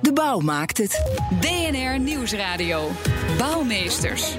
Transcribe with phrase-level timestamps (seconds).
[0.00, 1.18] De bouw maakt het.
[1.40, 2.90] BNR Nieuwsradio.
[3.38, 4.36] Bouwmeesters.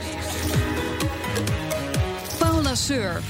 [2.40, 3.22] Paul Lasseur.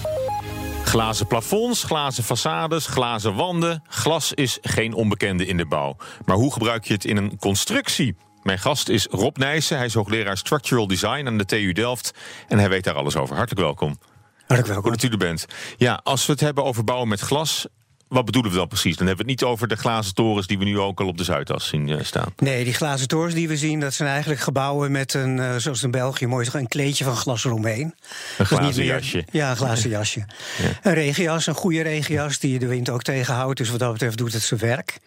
[0.84, 3.84] Glazen plafonds, glazen façades, glazen wanden.
[3.88, 5.96] Glas is geen onbekende in de bouw.
[6.26, 8.16] Maar hoe gebruik je het in een constructie?
[8.44, 9.78] Mijn gast is Rob Nijssen.
[9.78, 12.14] Hij is hoogleraar Structural Design aan de TU Delft.
[12.48, 13.36] En hij weet daar alles over.
[13.36, 13.98] Hartelijk welkom.
[14.38, 14.92] Hartelijk welkom.
[14.92, 15.46] Goed dat u er bent.
[15.78, 17.68] Ja, als we het hebben over bouwen met glas
[18.08, 18.96] wat bedoelen we dan precies?
[18.96, 21.18] Dan hebben we het niet over de glazen torens die we nu ook al op
[21.18, 22.34] de Zuidas zien eh, staan.
[22.38, 25.84] Nee, die glazen torens die we zien, dat zijn eigenlijk gebouwen met een, uh, zoals
[25.84, 27.96] in België mooi een kleedje van glas eromheen.
[28.38, 29.26] Een glazen jasje.
[29.32, 30.26] Ja, een glazen jasje.
[30.58, 30.70] Ja.
[30.82, 33.58] Een regenjas, een goede regenjas die de wind ook tegenhoudt.
[33.58, 35.00] Dus wat dat betreft doet het zijn werk.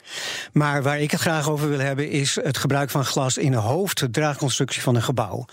[0.53, 3.57] Maar waar ik het graag over wil hebben, is het gebruik van glas in de
[3.57, 5.45] hoofddraagconstructie van een gebouw.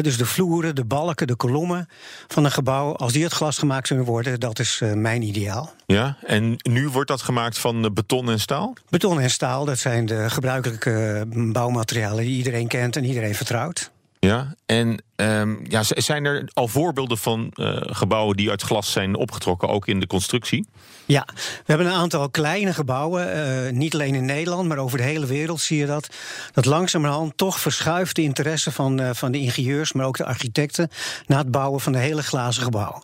[0.00, 1.88] dus de vloeren, de balken, de kolommen
[2.26, 5.74] van een gebouw, als die uit glas gemaakt zullen worden, dat is uh, mijn ideaal.
[5.86, 8.74] Ja, en nu wordt dat gemaakt van eh, beton en staal?
[8.88, 13.90] Beton en staal, dat zijn de gebruikelijke eh, bouwmaterialen die iedereen kent en iedereen vertrouwt.
[14.18, 19.16] Ja, en um, ja, zijn er al voorbeelden van uh, gebouwen die uit glas zijn
[19.16, 20.66] opgetrokken, ook in de constructie?
[21.04, 25.04] Ja, we hebben een aantal kleine gebouwen, uh, niet alleen in Nederland, maar over de
[25.04, 26.08] hele wereld zie je dat.
[26.52, 30.90] Dat langzamerhand toch verschuift de interesse van, uh, van de ingenieurs, maar ook de architecten,
[31.26, 33.02] naar het bouwen van de hele glazen gebouw.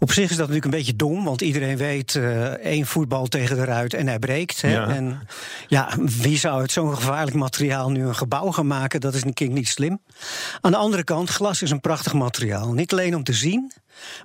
[0.00, 3.56] Op zich is dat natuurlijk een beetje dom, want iedereen weet uh, één voetbal tegen
[3.56, 4.62] de ruit en hij breekt.
[4.62, 4.72] Hè?
[4.72, 4.88] Ja.
[4.88, 5.20] En
[5.66, 9.00] ja, wie zou uit zo'n gevaarlijk materiaal nu een gebouw gaan maken?
[9.00, 10.00] Dat is een keer niet slim.
[10.60, 12.72] Aan de andere kant, glas is een prachtig materiaal.
[12.72, 13.72] Niet alleen om te zien,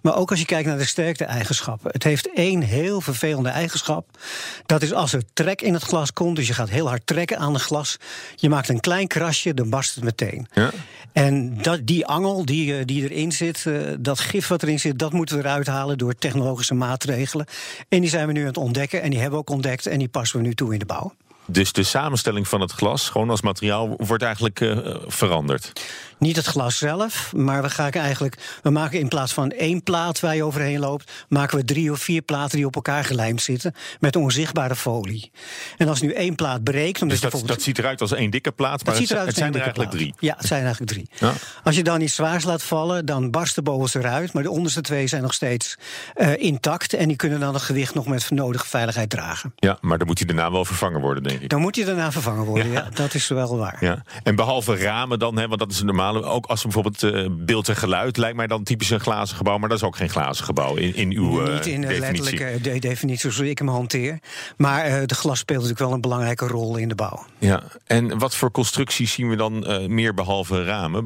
[0.02, 1.92] maar ook als je kijkt naar de sterkte-eigenschappen.
[1.92, 4.18] Het heeft één heel vervelende eigenschap.
[4.66, 7.38] Dat is als er trek in het glas komt, dus je gaat heel hard trekken
[7.38, 7.98] aan het glas.
[8.36, 10.48] Je maakt een klein krasje, dan barst het meteen.
[10.54, 10.72] Ja.
[11.16, 13.66] En dat, die angel die, die erin zit,
[14.00, 17.46] dat gif wat erin zit, dat moeten we eruit halen door technologische maatregelen.
[17.90, 20.00] En die zijn we nu aan het ontdekken en die hebben we ook ontdekt en
[20.00, 21.14] die passen we nu toe in de bouw.
[21.46, 25.72] Dus de samenstelling van het glas, gewoon als materiaal, wordt eigenlijk uh, veranderd?
[26.20, 28.60] Niet het glas zelf, maar we gaan eigenlijk.
[28.62, 32.00] We maken in plaats van één plaat waar je overheen loopt, maken we drie of
[32.00, 35.32] vier platen die op elkaar gelijmd zitten met onzichtbare folie.
[35.78, 37.10] En als nu één plaat breekt.
[37.10, 39.74] Dus dat, dat ziet eruit als één dikke plaat, maar het, het zijn er eigenlijk
[39.74, 39.92] plaat.
[39.92, 40.14] drie.
[40.20, 41.10] Ja, het zijn eigenlijk drie.
[41.20, 41.34] Ja.
[41.64, 44.82] Als je dan iets zwaars laat vallen, dan barst de bovenste eruit, maar de onderste
[44.82, 45.78] twee zijn nog steeds
[46.16, 49.54] uh, intact en die kunnen dan het gewicht nog met nodige veiligheid dragen.
[49.56, 51.50] Ja, maar dan moet die daarna wel vervangen worden, denk ik.
[51.50, 52.74] Dan moet die daarna vervangen worden, ja.
[52.74, 53.78] ja dat is wel waar.
[53.80, 54.04] Ja.
[54.24, 56.34] En behalve ramen dan, hè, want dat is een normale.
[56.36, 59.70] Ook als bijvoorbeeld uh, beeld en geluid lijkt mij dan typisch een glazen gebouw, maar
[59.70, 62.22] dat is ook geen glazen gebouw in, in uw uh, Niet in de definitie.
[62.24, 64.20] letterlijke de definitie zoals ik hem hanteer.
[64.58, 67.26] Maar de glas speelt natuurlijk wel een belangrijke rol in de bouw.
[67.38, 71.06] Ja, en wat voor constructies zien we dan meer behalve ramen?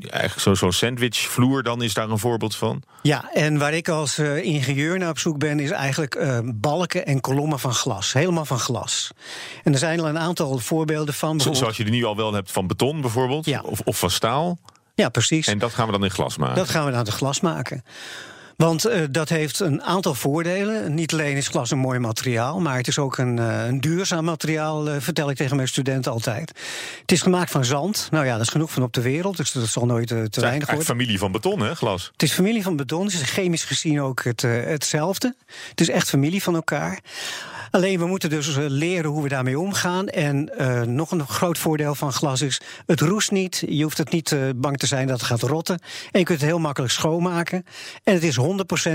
[0.00, 2.82] eigenlijk zo'n zo sandwichvloer dan is daar een voorbeeld van?
[3.02, 7.58] Ja, en waar ik als ingenieur naar op zoek ben, is eigenlijk balken en kolommen
[7.58, 8.12] van glas.
[8.12, 9.10] Helemaal van glas.
[9.64, 11.40] En er zijn al een aantal voorbeelden van.
[11.40, 13.60] Zoals je er nu al wel hebt van beton bijvoorbeeld, ja.
[13.64, 14.35] of, of van staal.
[14.94, 15.46] Ja, precies.
[15.46, 16.56] En dat gaan we dan in glas maken?
[16.56, 17.84] Dat gaan we dan in glas maken.
[18.56, 20.94] Want uh, dat heeft een aantal voordelen.
[20.94, 24.24] Niet alleen is glas een mooi materiaal, maar het is ook een, uh, een duurzaam
[24.24, 26.52] materiaal, uh, vertel ik tegen mijn studenten altijd.
[27.00, 28.08] Het is gemaakt van zand.
[28.10, 30.40] Nou ja, dat is genoeg van op de wereld, dus dat zal nooit te weinig
[30.40, 30.66] worden.
[30.68, 32.10] Het is familie van beton, hè, glas?
[32.12, 35.34] Het is familie van beton, het is chemisch gezien ook het, hetzelfde.
[35.70, 37.00] Het is echt familie van elkaar.
[37.70, 40.06] Alleen we moeten dus leren hoe we daarmee omgaan.
[40.06, 43.64] En uh, nog een groot voordeel van glas is: het roest niet.
[43.68, 45.78] Je hoeft het niet uh, bang te zijn dat het gaat rotten.
[46.10, 47.64] En je kunt het heel makkelijk schoonmaken.
[48.04, 48.42] En het is 100%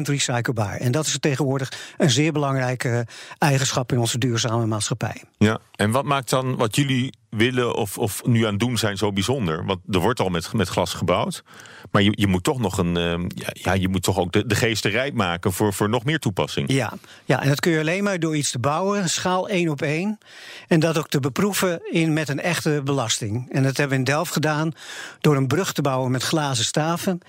[0.01, 0.77] recyclebaar.
[0.77, 5.23] En dat is tegenwoordig een zeer belangrijke eigenschap in onze duurzame maatschappij.
[5.37, 9.11] Ja, en wat maakt dan wat jullie willen of, of nu aan doen zijn zo
[9.11, 9.65] bijzonder?
[9.65, 11.43] Want er wordt al met, met glas gebouwd.
[11.91, 12.97] Maar je, je moet toch nog een.
[12.97, 16.19] Uh, ja, je moet toch ook de, de geesten rijp maken voor, voor nog meer
[16.19, 16.71] toepassing.
[16.71, 16.93] Ja.
[17.25, 20.17] ja, en dat kun je alleen maar door iets te bouwen, schaal één op één.
[20.67, 23.51] En dat ook te beproeven in, met een echte belasting.
[23.51, 24.73] En dat hebben we in Delft gedaan
[25.19, 27.19] door een brug te bouwen met glazen staven.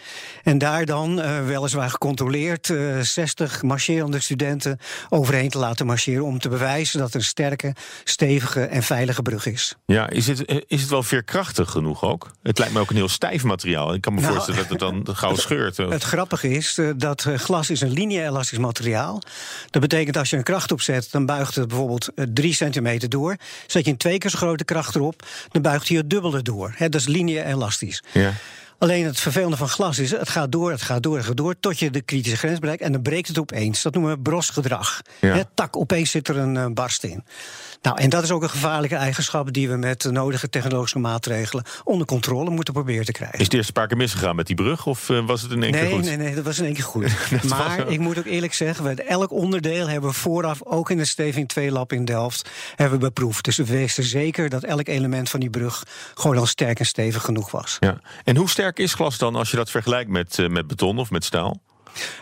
[0.42, 4.78] En daar dan, uh, weliswaar gecontroleerd, uh, 60 marcherende studenten
[5.08, 6.24] overheen te laten marcheren.
[6.24, 7.74] om te bewijzen dat het een sterke,
[8.04, 9.76] stevige en veilige brug is.
[9.92, 12.30] Ja, is het, eh, is het wel veerkrachtig genoeg ook?
[12.42, 13.94] Het lijkt me ook een heel stijf materiaal.
[13.94, 15.76] Ik kan me Nou, voorstellen dat het dan gauw scheurt.
[15.76, 19.22] Het grappige is eh, dat eh, glas is een lineair-elastisch materiaal.
[19.70, 23.36] Dat betekent als je een kracht opzet, dan buigt het bijvoorbeeld eh, 3 centimeter door.
[23.66, 26.74] Zet je een twee keer zo grote kracht erop, dan buigt hij het dubbele door.
[26.78, 28.02] Dat is lineair-elastisch.
[28.12, 28.32] Ja.
[28.82, 31.54] Alleen het vervelende van glas is, het gaat door, het gaat door, het gaat door...
[31.60, 33.82] tot je de kritische grens bereikt en dan breekt het opeens.
[33.82, 35.02] Dat noemen we brosgedrag.
[35.20, 35.44] Ja.
[35.54, 37.24] Tak, opeens zit er een eh, barst in.
[37.82, 39.52] Nou, en dat is ook een gevaarlijke eigenschap...
[39.52, 43.38] die we met de nodige technologische maatregelen onder controle moeten proberen te krijgen.
[43.38, 44.86] Is het eerst een paar keer misgegaan met die brug?
[44.86, 46.04] Of eh, was het in één keer Nee, goed?
[46.04, 47.10] nee, nee, dat was in één keer goed.
[47.48, 51.04] maar ik moet ook eerlijk zeggen, we, elk onderdeel hebben we vooraf, ook in de
[51.04, 53.44] Steving 2 lab in Delft, hebben we beproefd.
[53.44, 55.82] Dus we wisten zeker dat elk element van die brug
[56.14, 57.76] gewoon al sterk en stevig genoeg was.
[57.80, 58.00] Ja.
[58.24, 61.10] En hoe sterk is glas dan als je dat vergelijkt met, eh, met beton of
[61.10, 61.60] met staal?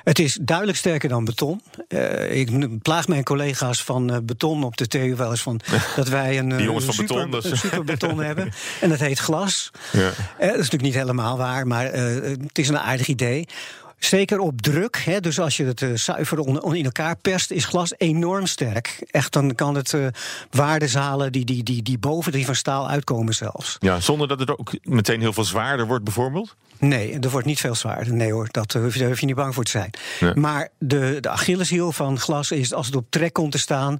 [0.04, 1.62] Het is duidelijk sterker dan beton.
[1.88, 5.60] Eh, ik plaag mijn collega's van eh, beton op de TU wel eens van
[5.96, 6.50] dat wij een,
[6.82, 8.52] van super, beton, een superbeton hebben.
[8.80, 9.70] En dat heet glas.
[9.92, 10.00] Ja.
[10.38, 13.46] Dat is natuurlijk niet helemaal waar, maar het is een aardig idee.
[14.00, 16.38] Zeker op druk, hè, dus als je het eh, zuiver
[16.76, 19.04] in elkaar perst, is glas enorm sterk.
[19.10, 20.06] Echt, dan kan het eh
[20.50, 23.76] waardes halen die, die, die, die boven die van staal uitkomen zelfs.
[23.80, 26.56] Ja, zonder dat het ook meteen heel veel zwaarder wordt bijvoorbeeld?
[26.78, 28.12] Nee, er wordt niet veel zwaarder.
[28.14, 29.90] Nee hoor, dat, eh, hoef je- daar hoef je niet bang voor te zijn.
[30.20, 30.34] Nee.
[30.34, 33.98] Maar de, de Achilleshiel van glas is als het op trek komt te staan.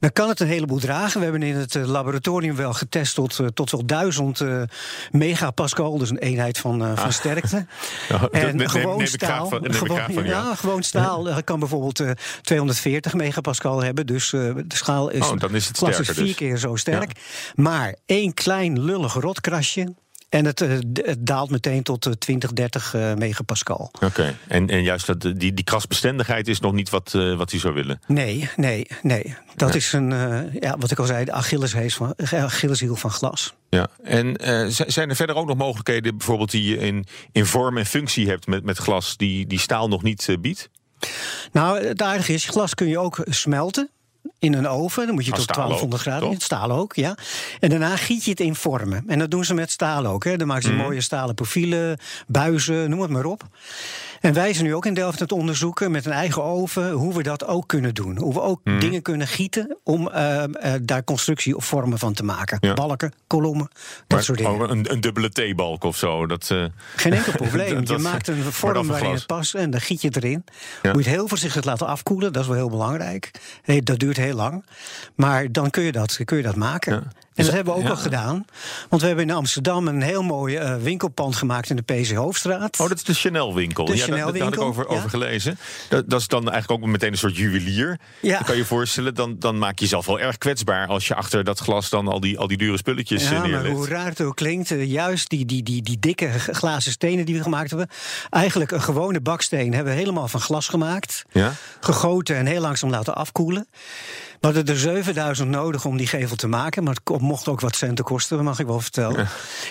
[0.00, 1.18] Dan kan het een heleboel dragen.
[1.18, 4.62] We hebben in het eh, laboratorium wel getest tot, eh, tot wel duizend eh,
[5.10, 7.66] megapascal, dus een eenheid van, van sterkte.
[8.08, 10.30] Ja, dat en neem- gewoon neem staal, van- gewoon, van, ja.
[10.30, 12.10] ja, gewoon staal kan bijvoorbeeld eh,
[12.42, 14.06] 240 megapascal hebben.
[14.06, 16.34] Dus de schaal is, Oh, dan is het vier dus.
[16.34, 17.12] keer zo sterk.
[17.54, 19.94] Maar één klein lullig rotkrasje.
[20.28, 23.90] En het, eh, het daalt meteen tot eh, 20, 30 eh, megapascal.
[24.00, 24.34] Oké.
[24.48, 27.74] En, en juist dat, die, die krasbestendigheid is nog niet wat, eh, wat u zou
[27.74, 28.00] willen.
[28.06, 29.36] Nee, nee, nee.
[29.56, 33.10] Dat is een, eh, ja, wat ik al zei, de Achilleshees van, eh, Achilleshiel van
[33.10, 33.54] glas.
[33.70, 33.88] Ja.
[34.02, 37.86] En eh, zijn er verder ook nog mogelijkheden, bijvoorbeeld die je in, in vorm en
[37.86, 40.68] functie hebt met, met glas, die, die staal nog niet eh, biedt?
[41.52, 43.90] Nou, het aardige is, glas kun je ook smelten.
[44.40, 46.30] In een oven, dan moet je tot staal ook, 1200 graden.
[46.30, 46.42] toch?
[46.42, 47.16] Staal ook, ja.
[47.60, 49.04] En daarna giet je het in vormen.
[49.06, 50.24] En dat doen ze met staal ook.
[50.24, 50.36] Hè.
[50.36, 50.82] Dan maken ze Mhm.
[50.82, 53.42] mooie stalen profielen, buizen, noem het maar op.
[54.20, 57.14] En wij zijn nu ook in Delft aan het onderzoeken met een eigen oven hoe
[57.14, 58.18] we dat ook kunnen doen.
[58.18, 58.78] Hoe we ook Mhm.
[58.80, 60.50] dingen kunnen gieten om eh, eh,
[60.82, 62.58] daar constructie of vormen van te maken.
[62.60, 62.74] Ja.
[62.74, 63.78] Balken, kolommen, dat
[64.08, 64.52] Maar- soort dingen.
[64.52, 66.26] oh, een, een dubbele theebalk of zo.
[66.26, 66.64] Dat, eh,
[66.96, 67.74] Geen enkel probleem.
[67.74, 70.44] Dat- je maakt een vorm waarin het past en dan giet je het erin.
[70.82, 70.92] Ja.
[70.92, 73.30] Moet je het heel voorzichtig laten afkoelen, dat is wel heel belangrijk.
[73.64, 74.64] Nee, dat duurt heel lang.
[75.14, 76.92] Maar dan kun je dat, kun je dat maken.
[76.94, 77.02] Ja.
[77.38, 77.90] En dat hebben we ook ja.
[77.90, 78.44] al gedaan.
[78.88, 82.80] Want we hebben in Amsterdam een heel mooi eh, winkelpand gemaakt in de PC Hoofdstraat.
[82.80, 83.84] Oh, dat is de Chanel-winkel.
[83.84, 84.96] De ja, dat- dat, had ik over, ja.
[84.96, 85.58] over gelezen.
[85.88, 87.98] Dat, dat is dan eigenlijk ook meteen een soort juwelier.
[88.20, 88.34] Ja.
[88.34, 90.86] Dan kan je je voorstellen, dan, dan maak je jezelf wel erg kwetsbaar...
[90.86, 93.48] als je achter dat glas dan al die, al die dure spulletjes eh, Ja, maar
[93.48, 93.74] neerlegt.
[93.74, 97.36] hoe raar het ook klinkt, eh, juist die, die, die, die dikke glazen stenen die
[97.36, 97.88] we gemaakt hebben.
[98.30, 101.24] Eigenlijk een gewone baksteen hebben we helemaal van glas gemaakt.
[101.32, 101.52] Ja?
[101.80, 103.68] Gegoten en heel langzaam laten afkoelen.
[104.40, 106.84] We hadden er 7000 nodig om die gevel te maken.
[106.84, 109.28] Maar het mocht ook wat centen kosten, mag ik wel vertellen.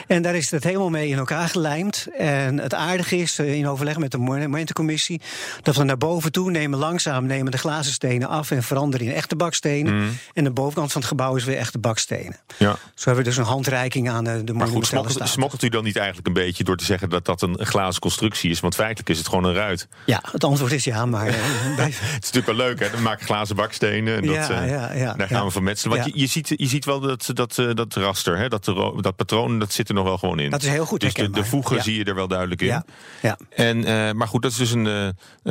[0.07, 2.07] En daar is het helemaal mee in elkaar gelijmd.
[2.17, 5.21] En het aardige is, eh, in overleg met de monumentencommissie...
[5.61, 8.51] dat we naar boven toe nemen, langzaam nemen de glazen stenen af...
[8.51, 10.19] en veranderen in echte bakstenen.
[10.33, 12.35] En de bovenkant van het gebouw is weer echte bakstenen.
[12.57, 12.71] Ja.
[12.71, 15.83] Zo hebben we dus een handreiking aan eh, de Maar goed, monumentale smokkelt, u dan
[15.83, 18.59] niet eigenlijk een beetje door te zeggen dat dat een glazen constructie is?
[18.59, 19.87] Want feitelijk is het gewoon een ruit.
[20.05, 21.27] Ja, het antwoord is ja, maar...
[21.27, 21.35] eh,
[21.75, 22.99] bij- Het is natuurlijk wel leuk, hè?
[23.01, 24.15] Maak je glazen bakstenen.
[24.15, 25.97] En dat, Ja, ja, ja, daar gaan we van metselen.
[25.97, 28.47] Want je, je, ziet, je ziet wel dat, dat, eh, dat raster, hè?
[28.49, 28.65] Dat,
[29.01, 30.49] dat patroon, dat zit er nog wel gewoon in.
[30.49, 32.83] Dat is heel goed Dus de, de voegen zie je er wel duidelijk in.
[33.21, 33.37] ja.
[33.49, 35.07] En, eh, maar goed, dat is dus een, eh,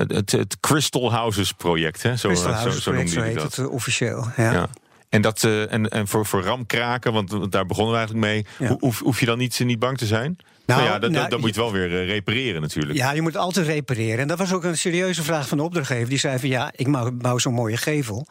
[0.07, 2.17] het, het Crystal Houses project, hè?
[2.17, 3.57] Zo, Crystal zo, House zo project, noemde zo heet dat.
[3.57, 4.27] het officieel.
[4.37, 4.53] Ja.
[4.53, 4.69] Ja.
[5.09, 8.47] En, dat, en, en voor, voor ramkraken, want, daar begonnen we eigenlijk mee.
[8.59, 8.69] Ja.
[8.69, 10.37] Ho- Hoef, hoef je dan niet, niet bang te zijn?
[10.67, 12.95] Nou, Nou, ja, dat, nou, dat, dat moet je wel weer repareren natuurlijk.
[12.99, 14.19] Ja, je moet het altijd repareren.
[14.19, 16.09] En dat was ook een serieuze vraag van de opdrachtgever.
[16.09, 18.27] Die zei van ja, ik bouw, bouw zo'n mooie gevel.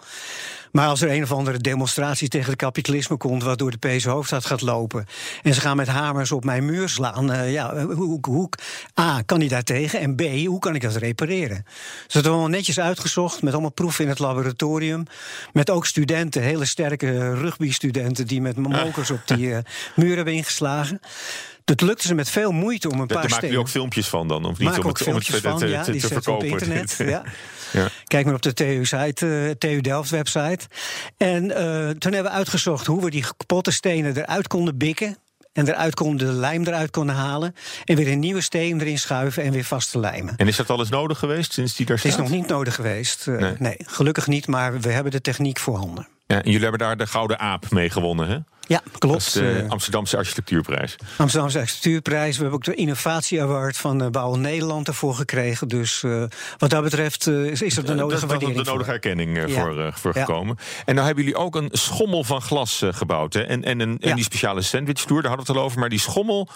[0.75, 3.43] Maar als er een of andere demonstratie tegen het kapitalisme komt...
[3.43, 5.05] wat door de PS Hoofdstad gaat lopen...
[5.43, 7.31] en ze gaan met hamers op mijn muur slaan...
[7.31, 8.49] eh, ja, hoe, hoe,
[8.99, 9.99] A, kan hij daar tegen?
[9.99, 11.63] En B, hoe kan ik dat repareren?
[11.65, 13.41] Dus dat hebben we allemaal netjes uitgezocht...
[13.41, 15.05] met allemaal proeven in het laboratorium.
[15.53, 18.27] Met ook studenten, hele sterke rugby-studenten...
[18.27, 19.63] die met mokers op die eh,
[19.95, 21.01] muur hebben ingeslagen.
[21.65, 23.59] Dat lukte ze met veel moeite om een Daar paar maken jullie stenen...
[23.59, 24.45] ook filmpjes van dan?
[24.45, 24.67] Of niet?
[24.69, 26.47] Om ook het, om het van, te, ja, te, die te we op verkopen.
[26.47, 26.95] internet.
[27.07, 27.23] ja.
[27.73, 27.87] Ja.
[28.03, 30.59] Kijk maar op de TU-site, eh, TU Delft website.
[31.17, 35.17] En eh, toen hebben we uitgezocht hoe we die kapotte stenen eruit konden bikken.
[35.53, 37.55] En eruit konden de lijm eruit konden halen.
[37.85, 40.33] En weer een nieuwe steen erin schuiven en weer vast te lijmen.
[40.37, 42.23] En is dat alles nodig geweest sinds die daar Het staat?
[42.23, 43.27] is nog niet nodig geweest.
[43.27, 43.55] eh, Nee.
[43.59, 43.77] nee.
[43.85, 46.07] gelukkig niet, maar we hebben de techniek voorhanden.
[46.27, 48.37] Ja, en jullie hebben daar de Gouden Aap mee gewonnen, hè?
[48.67, 49.33] Ja, Dat klopt.
[49.33, 50.95] de Eh, Amsterdamse Architectuurprijs.
[51.17, 52.35] Amsterdamse Architectuurprijs.
[52.35, 55.67] We hebben ook de Innovatie Award van uh, Bouw Nederland ervoor gekregen.
[55.67, 56.23] Dus uh,
[56.57, 59.47] wat dat betreft uh, is, is er de nodige dat, waardering de nodige erkenning ja.
[59.47, 60.25] voor, voor ja.
[60.25, 60.57] gekomen.
[60.85, 63.33] En nou hebben jullie ook een schommel van glas gebouwd.
[63.33, 63.41] Hè?
[63.41, 64.09] En, en, een, ja.
[64.09, 65.79] en die speciale sandwich tour, daar hadden we het al over.
[65.79, 66.49] Maar die schommel,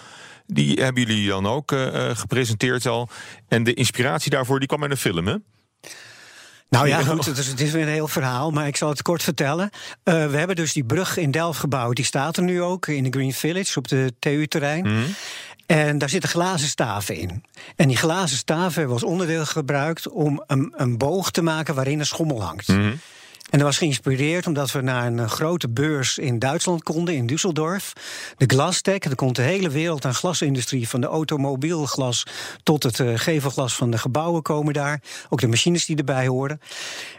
[0.47, 1.73] die hebben jullie dan ook
[2.13, 3.09] gepresenteerd al.
[3.47, 5.35] En de inspiratie daarvoor, die kwam in een film, hè?
[6.69, 9.01] Nou ja, goed, het is, het is weer een heel verhaal, maar ik zal het
[9.01, 9.69] kort vertellen.
[10.03, 11.95] Uh, we hebben dus die brug in Delft gebouwd.
[11.95, 14.83] Die staat er nu ook in de Green Village op de TU-terrein.
[14.83, 14.95] Mhm.
[14.95, 15.15] Mm.
[15.65, 17.43] En daar zitten glazen staven in.
[17.75, 21.99] En die glazen staven hebben als onderdeel gebruikt om een, een boog te maken waarin
[21.99, 22.67] een schommel hangt.
[22.67, 22.99] Mm.
[23.49, 27.93] En dat was geïnspireerd omdat we naar een grote beurs in Duitsland konden, in Düsseldorf.
[28.37, 32.23] De Glastech, er komt de hele wereld aan glasindustrie, van de automobielglas
[32.63, 35.01] tot het uh, gevelglas van de gebouwen komen daar.
[35.29, 36.61] Ook de machines die erbij horen.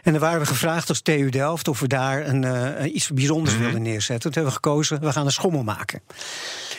[0.03, 3.51] En dan waren we gevraagd als TU Delft of we daar een, uh, iets bijzonders
[3.51, 3.67] mm -hmm.
[3.67, 4.31] willen neerzetten.
[4.31, 6.01] Toen hebben we gekozen, we gaan een schommel maken.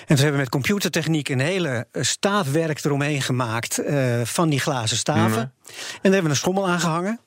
[0.01, 4.97] En toen hebben we met computertechniek een hele staafwerk eromheen gemaakt uh, van die glazen
[4.97, 5.23] staven.
[5.25, 5.51] Mm -hmm.
[5.67, 7.21] En daar hebben we een schommel aangehangen.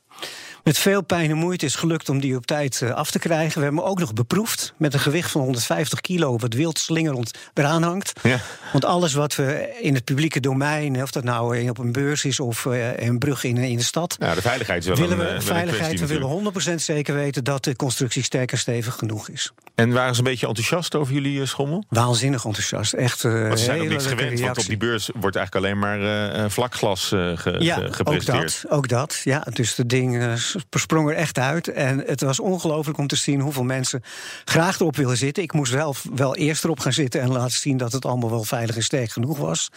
[0.65, 3.57] Met veel pijn en moeite is gelukt om die op tijd uh, af te krijgen.
[3.57, 6.37] We hebben hem ook nog beproefd met een gewicht van 150 kilo...
[6.37, 8.19] wat wild slingerend eraan hangt.
[8.23, 8.39] Ja.
[8.71, 11.01] Want alles wat we in het publieke domein...
[11.01, 14.15] of dat nou op een beurs is of uh, een brug in, in de stad...
[14.19, 17.43] Ja, de veiligheid is wel willen een, we, uh, veiligheid, we willen 100% zeker weten...
[17.43, 19.51] dat de constructie sterk en stevig genoeg is.
[19.75, 21.85] En waren ze een beetje enthousiast over jullie uh, schommel?
[21.89, 22.93] Waanzinnig enthousiast.
[22.93, 24.45] Echt uh, Want ze zijn ook niks gewend, reactie.
[24.45, 26.01] want op die beurs wordt eigenlijk alleen maar
[26.35, 28.63] uh, vlakglas ge, ja, ge, gepresenteerd.
[28.67, 29.21] Ook dat, ook dat.
[29.23, 30.23] Ja, dus het ding
[30.69, 31.67] sprong er echt uit.
[31.67, 34.03] En het was ongelooflijk om te zien hoeveel mensen
[34.45, 35.43] graag erop willen zitten.
[35.43, 38.43] Ik moest wel, wel eerst erop gaan zitten en laten zien dat het allemaal wel
[38.43, 39.69] veilig en sterk genoeg was.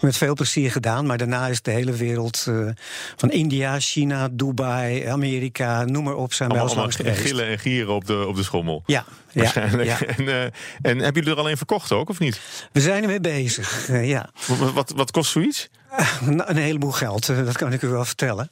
[0.00, 1.06] Met veel plezier gedaan.
[1.06, 2.70] Maar daarna is de hele wereld uh,
[3.16, 7.20] van India, China, Dubai, Amerika, noem maar op, zijn ons langs geweest.
[7.20, 8.82] gillen en gieren op de, op de schommel.
[8.86, 10.00] Ja, ja, ja.
[10.00, 12.40] En, uh, en hebben jullie er alleen verkocht ook, of niet?
[12.72, 14.30] We zijn ermee bezig, uh, ja.
[14.46, 15.68] Wat, wat, wat kost zoiets?
[16.26, 18.50] Een heleboel geld, eh, dat kan ik u wel vertellen.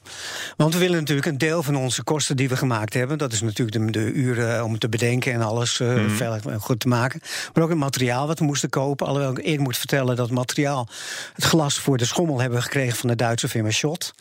[0.56, 3.18] Want we willen natuurlijk een deel van onze kosten die we gemaakt hebben...
[3.18, 6.10] dat is natuurlijk de, de uren om te bedenken en alles uh, mm.
[6.10, 7.20] veilig goed te maken...
[7.54, 9.06] maar ook het materiaal wat we moesten kopen.
[9.06, 10.88] Alhoewel ik eerder moet vertellen dat materiaal...
[11.34, 14.14] het glas voor de schommel hebben we gekregen van de Duitse firma Schott.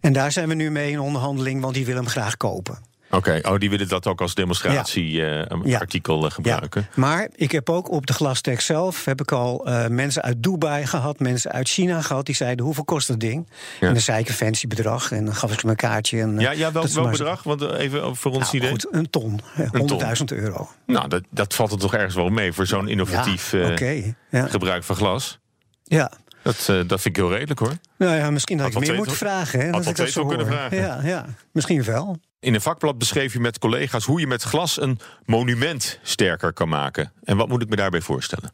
[0.00, 2.89] En daar zijn we nu mee in onderhandeling, want die willen hem graag kopen.
[3.10, 3.52] Oké, okay.
[3.52, 6.24] oh, die willen dat ook als demonstratieartikel ja.
[6.24, 6.80] uh, gebruiken.
[6.80, 6.88] Ja.
[6.94, 10.86] Maar ik heb ook op de glastek zelf heb ik al uh, mensen uit Dubai
[10.86, 13.48] gehad, mensen uit China gehad, die zeiden hoeveel kost dat ding?
[13.80, 13.86] Ja.
[13.86, 16.20] En dan zei ik een fancy bedrag en dan gaf ik ze een kaartje.
[16.20, 17.42] En, ja, ja, welk, welk bedrag?
[17.42, 18.70] Want even voor ons nou, idee.
[18.70, 20.70] Goed, een ton, 100.000 euro.
[20.86, 24.14] Nou, dat, dat valt er toch ergens wel mee voor zo'n innovatief ja, okay.
[24.30, 25.38] gebruik van glas.
[25.84, 26.10] Ja.
[26.42, 27.76] Dat, uh, dat vind ik heel redelijk hoor.
[27.96, 29.60] Nou ja, misschien had ik meer moet vragen.
[29.60, 30.76] Hè, had dat ik dat zo kunnen vragen.
[30.76, 32.18] Ja, ja, misschien wel.
[32.40, 36.68] In een vakblad beschreef je met collega's hoe je met glas een monument sterker kan
[36.68, 37.12] maken.
[37.24, 38.52] En wat moet ik me daarbij voorstellen?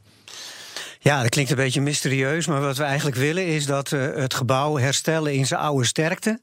[0.98, 4.34] Ja, dat klinkt een beetje mysterieus, maar wat we eigenlijk willen is dat uh, het
[4.34, 6.40] gebouw herstellen in zijn oude sterkte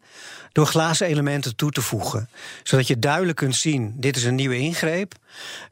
[0.51, 2.29] door glazen elementen toe te voegen.
[2.63, 5.13] Zodat je duidelijk kunt zien, dit is een nieuwe ingreep.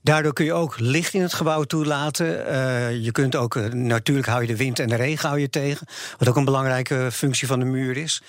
[0.01, 2.25] Daardoor kun je ook licht in het gebouw toelaten.
[2.25, 5.50] Uh, je kunt ook, uh, natuurlijk hou je de wind en de regen hou je
[5.50, 5.88] tegen.
[6.18, 8.22] Wat ook een belangrijke functie van de muur is.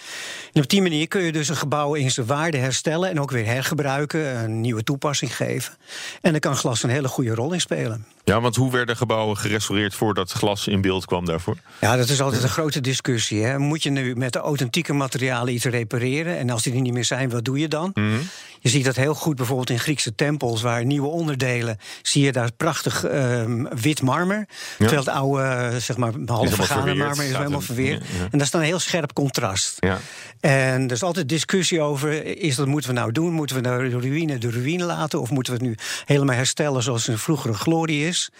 [0.52, 3.10] En op die manier kun je dus een gebouw in zijn waarde herstellen...
[3.10, 5.74] en ook weer hergebruiken, een nieuwe toepassing geven.
[6.20, 8.06] En daar kan glas een hele goede rol in spelen.
[8.24, 11.56] Ja, want hoe werden gebouwen gerestaureerd voordat glas in beeld kwam daarvoor?
[11.80, 13.42] Ja, dat is altijd een grote discussie.
[13.42, 13.58] Hè.
[13.58, 16.38] Moet je nu met de authentieke materialen iets repareren?
[16.38, 17.90] En als die er niet meer zijn, wat doe je dan?
[17.94, 18.28] Mm -hmm.
[18.60, 20.62] Je ziet dat heel goed bijvoorbeeld in Griekse tempels...
[20.62, 24.36] waar nieuwe onderdelen, zie je daar prachtig um, wit marmer.
[24.38, 24.46] Ja.
[24.76, 28.02] Terwijl het oude, zeg maar, half vergane marmer is helemaal verweerd.
[28.02, 28.28] Ja, ja.
[28.30, 29.76] En daar staat een heel scherp contrast.
[29.78, 29.98] Ja.
[30.40, 33.32] En er is altijd discussie over, is dat moeten we nou doen?
[33.32, 35.20] Moeten we nou de ruïne de ruïne laten?
[35.20, 38.30] Of moeten we het nu helemaal herstellen zoals een vroegere glorie is?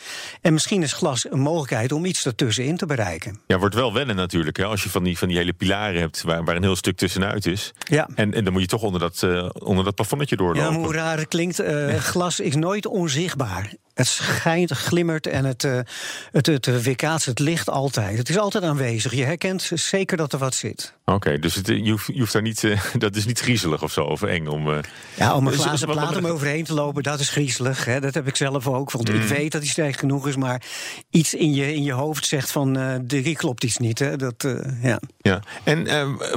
[0.41, 3.41] En misschien is glas een mogelijkheid om iets ertussenin te bereiken.
[3.47, 4.57] Ja, wordt wel wennen natuurlijk.
[4.57, 4.65] Hè?
[4.65, 7.47] Als je van die, van die hele pilaren hebt waar, waar een heel stuk tussenuit
[7.47, 7.73] is.
[7.79, 8.09] Ja.
[8.15, 10.73] En, en dan moet je toch onder dat, uh, onder dat plafonnetje doorlopen.
[10.73, 13.75] Ja, hoe raar het klinkt, uh, glas is nooit onzichtbaar.
[13.95, 15.79] Het schijnt, glimmert en het, uh,
[16.31, 18.19] het, het, het het licht altijd.
[18.19, 19.15] Het is altijd aanwezig.
[19.15, 20.95] Je herkent zeker dat er wat zit.
[21.05, 23.83] Oké, okay, dus het, je, hoeft, je hoeft daar niet, uh, dat is niet griezelig
[23.83, 24.69] of zo, of eng om.
[24.69, 24.79] Uh,
[25.15, 27.85] ja, om een glazen dus, plaat om overheen te lopen, dat is griezelig.
[27.85, 28.01] Hè?
[28.01, 28.91] Dat heb ik zelf ook.
[28.91, 29.15] Want mm.
[29.15, 30.63] ik weet dat hij sterk genoeg is, maar
[31.11, 33.99] iets in je, in je hoofd zegt van uh, er klopt iets niet.
[33.99, 34.17] Hè?
[34.17, 34.47] Dat,
[34.83, 35.01] ja.
[35.19, 35.41] ja.
[35.65, 35.87] En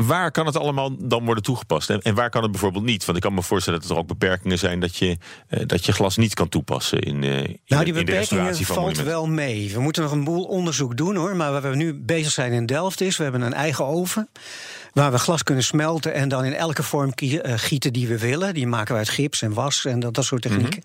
[0.06, 1.90] waar kan het allemaal dan worden toegepast?
[1.90, 3.06] En, en, waar kan het bijvoorbeeld niet?
[3.06, 5.18] Want ik kan me voorstellen dat er ook beperkingen zijn dat je,
[5.66, 7.24] dat je glas niet kan toepassen in.
[7.68, 9.74] Nou, die in beperkingen valt wel mee.
[9.74, 11.36] We moeten nog een boel onderzoek doen hoor.
[11.36, 14.30] Maar waar we nu bezig zijn in Delft is, we hebben een eigen oven.
[14.94, 17.12] Waar we glas kunnen smelten en dan in elke vorm
[17.44, 18.54] gieten die we willen.
[18.54, 20.84] Die maken we uit gips en was en dat, dat soort technieken.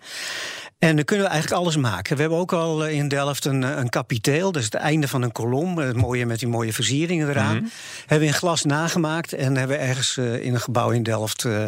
[0.80, 2.14] En dan kunnen we eigenlijk alles maken.
[2.14, 5.78] We hebben ook al in Delft een, een kapiteel, dus het einde van een kolom.
[5.78, 7.56] Het mooie met die mooie versieringen eraan.
[7.56, 7.70] Mm
[8.00, 11.64] Hebben we in glas nagemaakt en hebben we ergens in een gebouw in Delft uh,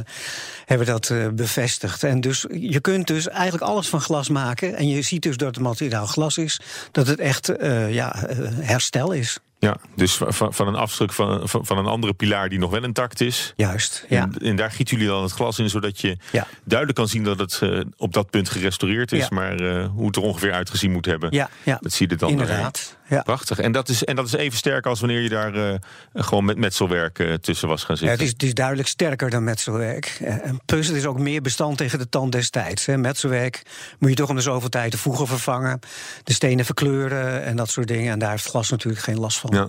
[0.64, 2.02] hebben dat uh, bevestigd.
[2.02, 4.74] En dus je kunt dus eigenlijk alles van glas maken.
[4.76, 7.52] En je ziet dus dat het materiaal glas is, dat het echt
[7.88, 8.14] ja,
[8.60, 9.38] herstel is.
[9.62, 12.82] Ja, dus van, van een afdruk van, van, van, een andere pilaar die nog wel
[12.82, 13.52] intact is.
[13.56, 14.22] Juist, ja.
[14.22, 16.46] En, en daar gieten jullie dan het glas in, zodat je ja.
[16.64, 19.18] duidelijk kan zien dat het uh, op dat punt gerestaureerd is.
[19.18, 19.28] Ja.
[19.30, 21.78] Maar uh, hoe het er ongeveer uitgezien moet hebben, ja, ja.
[21.80, 22.30] dat zie je dan.
[22.30, 22.96] Inderdaad.
[23.12, 23.22] Ja.
[23.22, 23.58] Prachtig.
[23.58, 25.74] En dat, is, en dat is even sterk als wanneer je daar uh,
[26.14, 28.16] gewoon met metselwerk tussen was gaan zitten.
[28.16, 30.18] Ja, het, is, het is duidelijk sterker dan metselwerk.
[30.20, 32.86] En plus het is ook meer bestand tegen de tand destijds.
[32.86, 32.96] Hè.
[32.96, 33.62] Metselwerk
[33.98, 35.78] moet je toch om de zoveel tijd de voegen vervangen.
[36.24, 38.12] De stenen verkleuren en dat soort dingen.
[38.12, 39.50] En daar heeft glas natuurlijk geen last van.
[39.54, 39.68] Ja.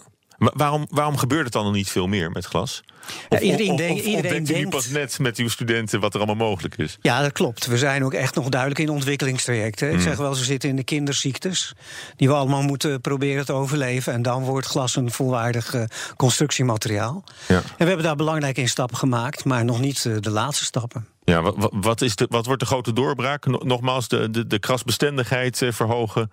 [0.53, 2.83] Waarom, waarom gebeurt het dan nog niet veel meer met glas?
[3.29, 6.19] Of, ja, iedereen, denk, of, iedereen denkt u pas net met uw studenten wat er
[6.19, 6.97] allemaal mogelijk is?
[7.01, 7.65] Ja, dat klopt.
[7.65, 9.87] We zijn ook echt nog duidelijk in ontwikkelingstrajecten.
[9.87, 9.95] Mm.
[9.95, 11.73] Ik zeg wel, ze zitten in de kinderziektes...
[12.15, 14.13] die we allemaal moeten proberen te overleven.
[14.13, 15.83] En dan wordt glas een volwaardig uh,
[16.15, 17.23] constructiemateriaal.
[17.47, 17.55] Ja.
[17.55, 19.45] En we hebben daar belangrijke stappen gemaakt...
[19.45, 21.07] maar nog niet uh, de laatste stappen.
[21.23, 23.45] Ja, wat, wat, is de, wat wordt de grote doorbraak?
[23.45, 26.31] Nogmaals, de, de, de krasbestendigheid uh, verhogen...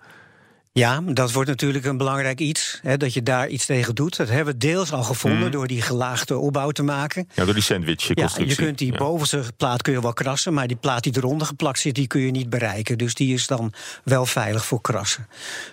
[0.73, 4.17] Ja, dat wordt natuurlijk een belangrijk iets, hè, dat je daar iets tegen doet.
[4.17, 5.51] Dat hebben we deels al gevonden mm.
[5.51, 7.29] door die gelaagde opbouw te maken.
[7.33, 8.43] Ja, door die sandwich-constructie.
[8.43, 8.97] Ja, je kunt die ja.
[8.97, 12.21] bovenste plaat kun je wel krassen, maar die plaat die eronder geplakt zit, die kun
[12.21, 12.97] je niet bereiken.
[12.97, 13.73] Dus die is dan
[14.03, 15.27] wel veilig voor krassen.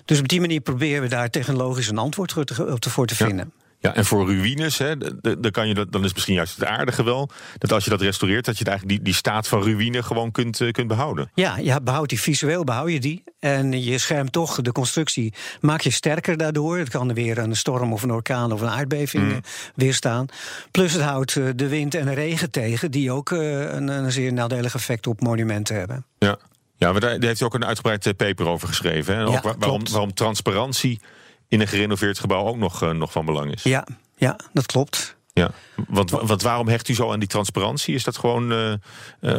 [0.05, 2.33] Dus op die manier proberen we daar technologisch een antwoord
[2.81, 3.53] voor te vinden.
[3.59, 3.67] Ja.
[3.81, 4.97] Ja, en voor ruïnes, hè,
[5.41, 7.31] dan, kan je dat, dan is misschien juist het aardige wel...
[7.59, 10.61] dat als je dat restaureert, dat je eigenlijk die, die staat van ruïne gewoon kunt,
[10.61, 11.31] uh, kunt behouden.
[11.35, 13.25] Ja, je behoudt die visueel, behoud je die.
[13.41, 16.79] En je schermt toch de constructie, maak je sterker daardoor.
[16.79, 19.41] Het kan er weer een storm of een orkaan of een aardbeving mm.
[19.75, 20.27] weerstaan.
[20.71, 22.91] Plus het houdt uh, de wind en de regen tegen...
[22.91, 26.07] die ook een, een zeer nadelig effect op monumenten hebben.
[26.19, 26.39] Ja,
[26.77, 29.17] ja maar daar, heeft u ook een uitgebreid paper over geschreven.
[29.17, 29.27] Hè?
[29.27, 31.01] Ook Ja, waar, waarom, waarom transparantie
[31.49, 33.63] in een gerenoveerd gebouw ook nog, uh, nog van belang is.
[33.63, 33.87] Ja,
[34.17, 35.17] ja dat klopt.
[35.39, 35.51] Ja,
[35.89, 37.95] want, want waarom hecht u zo aan die transparantie?
[37.95, 38.53] Is dat gewoon.
[38.53, 38.73] Uh,
[39.21, 39.33] uh,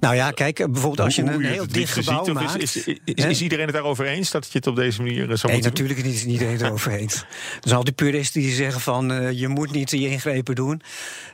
[0.00, 2.62] Nou ja, kijk, bijvoorbeeld als je een heel het dicht gebouw ziet, maakt...
[2.62, 5.52] Is, is, is, iedereen het daarover eens dat je het op deze manier uh, zou
[5.52, 7.14] Nee, natuurlijk niet, is niet iedereen erover eens.
[7.14, 7.26] Er
[7.60, 10.82] zijn altijd puristen die zeggen van uh, je moet niet die ingrepen doen.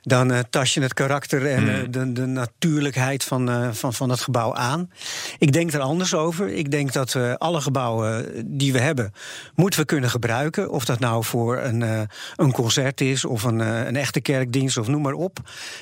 [0.03, 1.91] Dan tas je het karakter en Hmm.
[1.91, 4.91] de, de natuurlijkheid van, van, van het gebouw aan.
[5.39, 6.49] Ik denk er anders over.
[6.49, 9.13] Ik denk dat alle gebouwen die we hebben,
[9.55, 10.71] moeten we kunnen gebruiken.
[10.71, 15.03] Of dat nou voor een, een concert is of een, een echte kerkdienst of noem
[15.03, 15.39] maar op.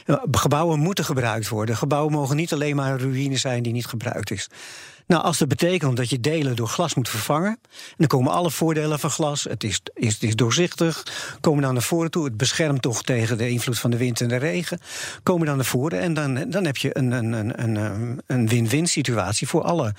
[0.06, 1.76] Uh, gebouwen moeten gebruikt worden.
[1.76, 4.48] Gebouwen mogen niet alleen maar een ruïne zijn die niet gebruikt is.
[5.06, 8.50] Nou, als dat betekent dat je delen door glas moet vervangen, en dan komen alle
[8.50, 9.44] voordelen van glas.
[9.44, 11.02] Het is, is, is doorzichtig,
[11.40, 12.24] komen dan naar voren toe.
[12.24, 14.78] Het beschermt toch tegen de invloed van de wind en de regen.
[15.22, 19.48] Komen dan naar voren en dan, dan heb je een, een, een, een, win-win situatie
[19.48, 19.94] voor alle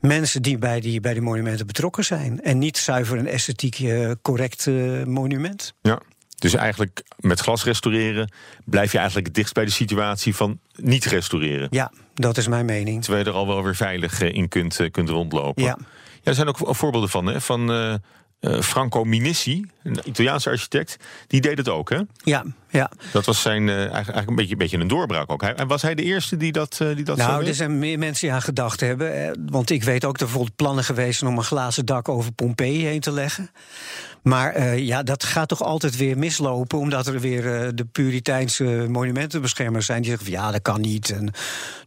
[0.00, 2.42] mensen die bij die, bij die monumenten betrokken zijn.
[2.42, 5.74] En niet zuiver een esthetiek uh, correct uh, monument.
[5.82, 6.00] Ja.
[6.40, 8.32] Dus eigenlijk met glas restaureren
[8.64, 11.68] blijf je eigenlijk het dichtst bij de situatie van niet restaureren.
[11.70, 13.02] Ja, dat is mijn mening.
[13.02, 15.62] Terwijl je er al wel weer veilig in kunt, kunt rondlopen.
[15.62, 15.78] Ja.
[16.22, 17.40] Ja, er zijn ook voorbeelden van, hè?
[17.40, 17.94] van uh,
[18.40, 22.00] uh, Franco Minissi, een Italiaanse architect, die deed het ook, hè?
[22.24, 22.90] Ja, ja.
[23.12, 25.42] Dat was zijn uh, eigenlijk, een, beetje, een beetje een doorbraak ook.
[25.42, 28.26] Hij, was hij de eerste die dat, uh, die dat Nou, er zijn meer mensen
[28.26, 29.26] die aan gedacht hebben.
[29.26, 32.08] Eh, want ik weet ook dat er bijvoorbeeld plannen geweest zijn om een glazen dak
[32.08, 33.50] over Pompeii heen te leggen.
[34.22, 38.86] Maar uh, ja, dat gaat toch altijd weer mislopen, omdat er weer uh, de Puriteinse
[38.88, 41.10] monumentenbeschermers zijn die zeggen van ja, dat kan niet.
[41.10, 41.32] En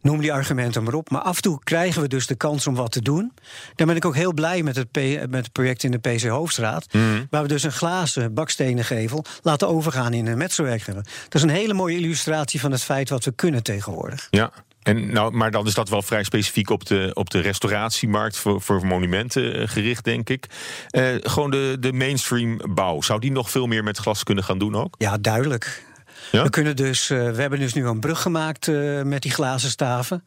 [0.02, 1.10] noem die argumenten maar op.
[1.10, 3.32] Maar af en toe krijgen we dus de kans om wat te doen.
[3.74, 4.88] Daar ben ik ook heel blij met het,
[5.30, 6.92] met het project in de PC Hoofdstraat.
[6.92, 7.26] Mm.
[7.30, 11.02] Waar we dus een glazen bakstenen gevel laten overgaan in een metselwerkgevel.
[11.02, 14.26] Dat is een hele mooie illustratie van het feit wat we kunnen tegenwoordig.
[14.30, 14.52] Ja.
[14.84, 18.60] En nou, maar dan is dat wel vrij specifiek op de, op de restauratiemarkt voor,
[18.60, 20.46] voor monumenten uh, gericht, denk ik.
[20.90, 23.02] Uh, gewoon de, de mainstream bouw.
[23.02, 24.94] Zou die nog veel meer met glas kunnen gaan doen ook?
[24.98, 25.84] Ja, duidelijk.
[26.32, 26.42] Ja?
[26.42, 29.70] We, kunnen dus, uh, we hebben dus nu een brug gemaakt uh, met die glazen
[29.70, 30.24] staven.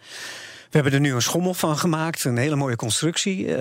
[0.70, 3.56] We hebben er nu een schommel van gemaakt, een hele mooie constructie.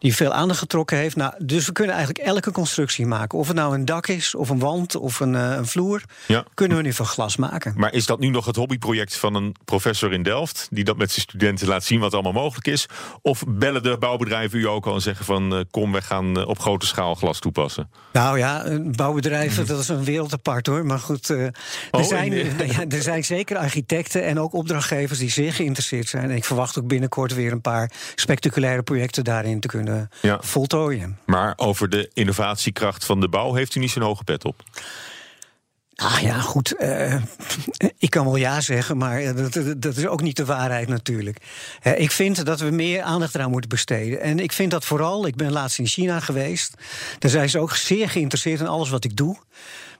[0.00, 1.16] Die veel aandacht getrokken heeft.
[1.16, 3.38] Nou, dus we kunnen eigenlijk elke constructie maken.
[3.38, 6.02] Of het nou een dak is, of een wand, of een, uh, een vloer.
[6.26, 6.44] Ja.
[6.54, 7.72] Kunnen we nu van glas maken.
[7.76, 10.68] Maar is dat nu nog het hobbyproject van een professor in Delft...
[10.70, 12.86] die dat met zijn studenten laat zien wat allemaal mogelijk is?
[13.22, 15.54] Of bellen de bouwbedrijven u ook al en zeggen van...
[15.54, 17.90] Uh, kom, we gaan op grote schaal glas toepassen?
[18.12, 20.86] Nou ja, bouwbedrijven, dat is een wereld apart hoor.
[20.86, 21.54] Maar goed, er,
[21.90, 22.32] oh, zijn,
[22.72, 25.18] ja, er zijn zeker architecten en ook opdrachtgevers...
[25.18, 26.30] die zeer geïnteresseerd zijn.
[26.30, 29.89] En ik verwacht ook binnenkort weer een paar spectaculaire projecten daarin te kunnen
[30.22, 30.38] ja.
[30.40, 31.18] voltooien.
[31.26, 34.62] Maar over de innovatiekracht van de bouw heeft u niet zo'n hoge pet op?
[36.00, 36.74] Ah ja, goed.
[36.78, 37.14] Uh,
[37.98, 41.38] ik kan wel ja zeggen, maar dat, dat, is ook niet de waarheid natuurlijk.
[41.82, 44.20] Uh, ik vind dat we meer aandacht eraan moeten besteden.
[44.20, 46.74] En ik vind dat vooral, ik ben laatst in China geweest.
[47.18, 49.36] Daar zijn ze ook zeer geïnteresseerd in alles wat ik doe.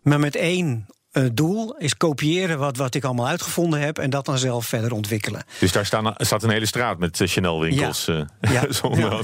[0.03, 4.25] Maar met één uh, doel is kopiëren wat, wat ik allemaal uitgevonden heb en dat
[4.25, 5.45] dan zelf verder ontwikkelen.
[5.59, 8.05] Dus daar staan, staat een hele straat met Chanel-winkels.
[8.05, 8.67] Ja, ja, ja,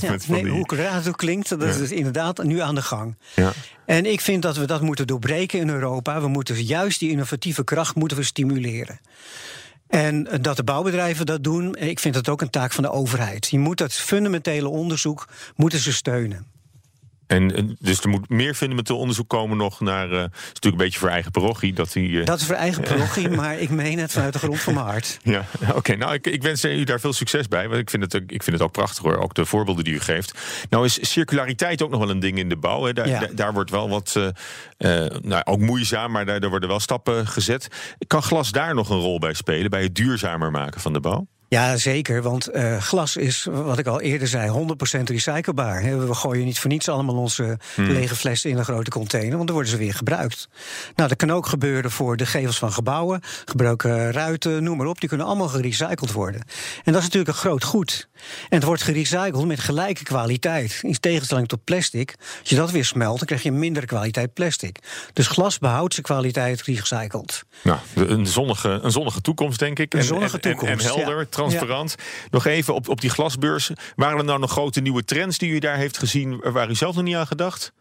[0.01, 0.11] ja.
[0.11, 0.53] Met nee, die...
[0.53, 3.17] Hoe raar het ook klinkt, dat is inderdaad nu aan de gang.
[3.35, 3.53] Ja.
[3.87, 6.21] En ik vind dat we dat moeten doorbreken in Europa.
[6.21, 9.01] We moeten juist die innovatieve kracht moeten we stimuleren.
[9.89, 13.49] En dat de bouwbedrijven dat doen, ik vind dat ook een taak van de overheid.
[13.51, 16.47] Je moet dat fundamentele onderzoek moeten ze steunen.
[17.27, 20.11] En dus er moet meer fundamenteel onderzoek komen nog naar.
[20.13, 21.73] Uh, is natuurlijk een beetje voor eigen parochie.
[21.73, 24.61] Dat, die, uh, dat is voor eigen parochie, maar ik meen het vanuit de grond
[24.61, 25.19] van mijn hart.
[25.23, 25.97] Ja, oké.
[25.97, 27.69] nou, ik, ik, wens u daar veel succes bij.
[27.69, 29.17] Want ik vind, het, ik vind het ook prachtig hoor.
[29.17, 30.39] Ook de voorbeelden die u geeft.
[30.71, 32.85] Nou, is circulariteit ook nog wel een ding in de bouw.
[32.85, 32.93] Hè?
[32.93, 34.15] Daar, daar, daar, wordt wel wat.
[34.17, 37.69] Uh, nou, ook moeizaam, maar daar, daar worden wel stappen gezet.
[38.07, 39.71] Kan glas daar nog een rol bij spelen?
[39.71, 41.27] Bij het duurzamer maken van de bouw?
[41.49, 42.23] Ja, zeker.
[42.23, 44.67] Want uh, glas is, wat ik al eerder zei,
[44.99, 45.83] 100% recyclebaar.
[46.07, 47.91] We gooien niet voor niets allemaal onze hmm.
[47.91, 50.49] lege flessen in een grote container, want dan worden ze weer gebruikt.
[50.95, 55.01] Nou, dat kan ook gebeuren voor de gevels van gebouwen, gebroken ruiten, noem maar op.
[55.01, 56.41] Die kunnen allemaal gerecycled worden.
[56.85, 58.09] En dat is natuurlijk een groot goed.
[58.49, 60.79] En het wordt gerecycled met gelijke kwaliteit.
[60.83, 62.15] In tegenstelling tot plastic.
[62.41, 64.79] Als je dat weer smelt, dan krijg je minder kwaliteit plastic.
[65.13, 67.45] Dus glas behoudt zijn kwaliteit recycled.
[67.63, 69.95] Nou, een zonnige, een zonnige toekomst, denk ik.
[69.95, 70.87] Een zonnige toekomst.
[70.87, 71.95] En, helder transparant.
[72.31, 73.71] Nog even op, op die glasbeurs.
[73.97, 76.95] Waren er nou nog grote nieuwe trends die u daar heeft gezien waar u zelf
[76.95, 77.73] nog niet aan gedacht?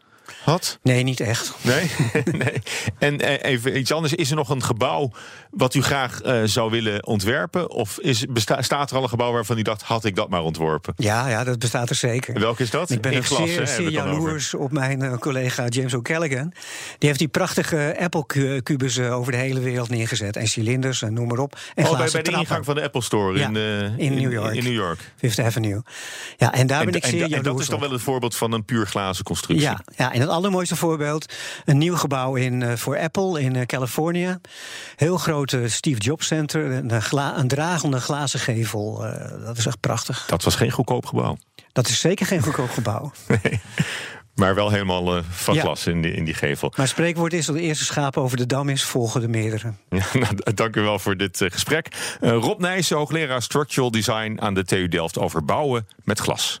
[0.44, 0.78] Had?
[0.82, 1.54] Nee, niet echt.
[1.60, 1.90] Nee?
[2.44, 2.62] nee.
[2.98, 4.14] En eh, even iets anders.
[4.14, 5.10] Is er nog een gebouw
[5.50, 7.70] wat u graag uh, zou willen ontwerpen?
[7.70, 10.42] Of is, besta staat er al een gebouw waarvan u dacht, had ik dat maar
[10.42, 10.94] ontworpen?
[10.96, 12.40] Ja, ja dat bestaat er zeker.
[12.40, 12.90] Welk is dat?
[12.90, 16.52] Ik ben zeer, zeer jaloers op mijn uh, collega James O'Callaghan.
[16.98, 20.36] Die heeft die prachtige Apple-kubussen over de hele wereld neergezet.
[20.36, 21.58] En cilinders en noem maar op.
[21.74, 23.56] En oh, bij, bij de ingang van de Apple Store ja, in,
[23.96, 24.54] in, New York.
[24.54, 25.12] In, New York.
[25.16, 25.82] Fifth Avenue.
[26.36, 28.36] Ja, en daar ben ik en, zeer jaloers En dat is dan wel het voorbeeld
[28.36, 29.66] van een puur glazen constructie?
[29.66, 31.32] Ja, ja en het allermooiste voorbeeld,
[31.64, 34.38] een nieuw gebouw in, uh, voor Apple in uh, Californië.
[34.96, 36.90] Heel grote Steve Jobs Center, een,
[37.38, 39.06] een dragende glazen gevel.
[39.06, 40.26] Uh, dat is echt prachtig.
[40.26, 41.36] Dat was geen goedkoop gebouw.
[41.72, 43.12] Dat is zeker geen goedkoop gebouw.
[43.42, 43.60] nee.
[44.34, 45.60] Maar wel helemaal uh, van ja.
[45.60, 46.72] glas in die, in die gevel.
[46.76, 49.72] Maar spreekwoord is dat de eerste schaap over de dam is, volgen de meerdere.
[49.88, 52.16] Ja, nou, dank u wel voor dit uh, gesprek.
[52.20, 56.60] Uh, Rob Nijssen, hoogleraar Structural Design aan de TU Delft over bouwen met glas.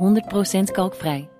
[0.00, 1.33] 100% kalkvrij.